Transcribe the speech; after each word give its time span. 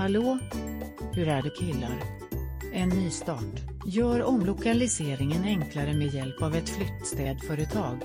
Hallå? 0.00 0.38
Hur 1.12 1.28
är 1.28 1.42
det 1.42 1.50
killar? 1.50 2.02
En 2.72 2.88
ny 2.88 3.10
start. 3.10 3.60
Gör 3.86 4.22
omlokaliseringen 4.22 5.44
enklare 5.44 5.94
med 5.94 6.14
hjälp 6.14 6.42
av 6.42 6.54
ett 6.54 6.68
flyttstädföretag. 6.68 8.00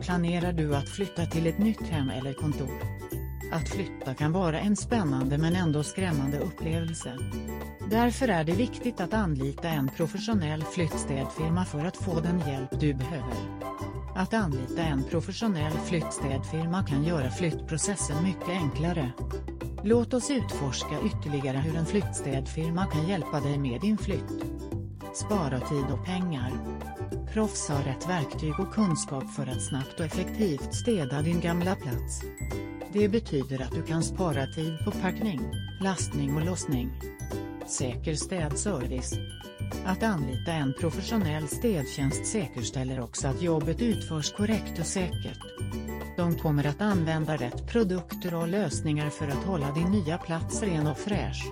Planerar 0.00 0.52
du 0.52 0.76
att 0.76 0.88
flytta 0.88 1.26
till 1.26 1.46
ett 1.46 1.58
nytt 1.58 1.82
hem 1.82 2.10
eller 2.10 2.32
kontor? 2.32 2.82
Att 3.52 3.68
flytta 3.68 4.14
kan 4.14 4.32
vara 4.32 4.60
en 4.60 4.76
spännande 4.76 5.38
men 5.38 5.56
ändå 5.56 5.82
skrämmande 5.82 6.38
upplevelse. 6.38 7.18
Därför 7.90 8.28
är 8.28 8.44
det 8.44 8.52
viktigt 8.52 9.00
att 9.00 9.14
anlita 9.14 9.68
en 9.68 9.88
professionell 9.96 10.62
flyttstädfirma 10.62 11.64
för 11.64 11.84
att 11.84 11.96
få 11.96 12.20
den 12.20 12.40
hjälp 12.40 12.80
du 12.80 12.94
behöver. 12.94 13.34
Att 14.16 14.34
anlita 14.34 14.82
en 14.82 15.04
professionell 15.04 15.72
flyttstädfirma 15.72 16.84
kan 16.84 17.04
göra 17.04 17.30
flyttprocessen 17.30 18.22
mycket 18.22 18.48
enklare. 18.48 19.12
Låt 19.84 20.14
oss 20.14 20.30
utforska 20.30 20.98
ytterligare 21.06 21.56
hur 21.56 21.76
en 21.76 21.86
flyttstädfirma 21.86 22.86
kan 22.86 23.08
hjälpa 23.08 23.40
dig 23.40 23.58
med 23.58 23.80
din 23.80 23.98
flytt. 23.98 24.44
Spara 25.14 25.60
tid 25.60 25.84
och 25.92 26.04
pengar. 26.04 26.52
Proffs 27.32 27.68
har 27.68 27.82
rätt 27.82 28.08
verktyg 28.08 28.60
och 28.60 28.74
kunskap 28.74 29.30
för 29.36 29.46
att 29.46 29.62
snabbt 29.62 30.00
och 30.00 30.06
effektivt 30.06 30.74
städa 30.74 31.22
din 31.22 31.40
gamla 31.40 31.74
plats. 31.74 32.22
Det 32.92 33.08
betyder 33.08 33.62
att 33.62 33.74
du 33.74 33.82
kan 33.82 34.02
spara 34.02 34.46
tid 34.46 34.78
på 34.84 34.90
packning, 34.90 35.40
lastning 35.80 36.36
och 36.36 36.44
lossning. 36.44 36.90
Säker 37.66 38.14
städservice. 38.14 39.14
Att 39.84 40.02
anlita 40.02 40.52
en 40.52 40.74
professionell 40.80 41.48
städtjänst 41.48 42.26
säkerställer 42.26 43.00
också 43.00 43.28
att 43.28 43.42
jobbet 43.42 43.82
utförs 43.82 44.32
korrekt 44.32 44.78
och 44.78 44.86
säkert. 44.86 45.38
De 46.20 46.36
kommer 46.36 46.66
att 46.66 46.80
använda 46.80 47.36
rätt 47.36 47.66
produkter 47.66 48.34
och 48.34 48.48
lösningar 48.48 49.10
för 49.10 49.28
att 49.28 49.44
hålla 49.44 49.72
din 49.72 49.90
nya 49.90 50.18
plats 50.18 50.62
ren 50.62 50.86
och 50.86 50.98
fräsch. 50.98 51.44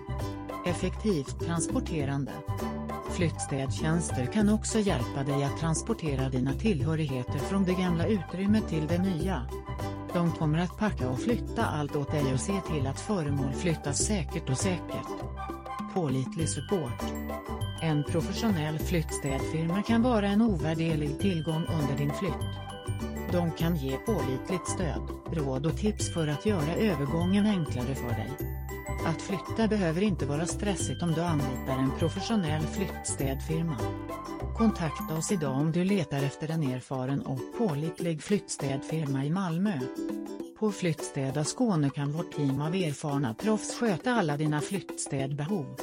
Effektivt 0.67 1.41
transporterande. 1.41 2.33
Flyttstädtjänster 3.11 4.27
kan 4.33 4.49
också 4.49 4.79
hjälpa 4.79 5.25
dig 5.25 5.45
att 5.45 5.59
transportera 5.61 6.29
dina 6.29 6.55
tillhörigheter 6.55 7.39
från 7.39 7.65
det 7.65 7.73
gamla 7.73 8.07
utrymmet 8.07 8.69
till 8.69 8.87
det 8.87 8.99
nya. 8.99 9.43
De 10.15 10.33
kommer 10.33 10.59
att 10.59 10.79
packa 10.79 11.09
och 11.09 11.21
flytta 11.21 11.65
allt 11.65 11.97
åt 11.97 12.11
dig 12.11 12.33
och 12.35 12.41
se 12.41 12.61
till 12.61 12.87
att 12.87 13.01
föremål 13.01 13.53
flyttas 13.53 13.99
säkert 13.99 14.51
och 14.51 14.59
säkert. 14.59 15.09
Pålitlig 15.95 16.49
support. 16.49 17.03
En 17.83 18.05
professionell 18.05 18.79
flyttstädfirma 18.79 19.83
kan 19.83 20.03
vara 20.03 20.27
en 20.27 20.43
ovärderlig 20.43 21.19
tillgång 21.19 21.63
under 21.81 21.97
din 21.97 22.13
flytt. 22.15 22.68
De 23.33 23.51
kan 23.51 23.77
ge 23.77 23.97
pålitligt 23.97 24.69
stöd, 24.69 25.03
råd 25.33 25.67
och 25.67 25.77
tips 25.77 26.15
för 26.15 26.29
att 26.29 26.47
göra 26.47 26.75
övergången 26.75 27.47
enklare 27.47 27.95
för 27.95 28.09
dig. 28.09 28.31
Att 29.07 29.23
flytta 29.23 29.69
behöver 29.69 30.03
inte 30.03 30.27
vara 30.27 30.47
stressigt 30.47 31.03
om 31.03 31.13
du 31.13 31.21
anlitar 31.21 31.79
en 31.79 31.91
professionell 31.99 32.63
flyttstädfirma. 32.63 33.77
Kontakta 34.57 35.15
oss 35.15 35.33
idag 35.33 35.61
om 35.61 35.73
du 35.73 35.85
letar 35.85 36.23
efter 36.23 36.51
en 36.51 36.63
erfaren 36.63 37.23
och 37.23 37.41
pålitlig 37.59 38.23
flyttstädfirma 38.23 39.25
i 39.25 39.31
Malmö. 39.31 39.81
På 40.59 40.73
Flyttstäda 40.73 41.45
Skåne 41.45 41.91
kan 41.91 42.13
vårt 42.13 42.33
team 42.33 42.61
av 42.61 42.75
erfarna 42.75 43.35
proffs 43.35 43.75
sköta 43.75 44.13
alla 44.13 44.37
dina 44.37 44.61
flyttstädbehov. 44.61 45.77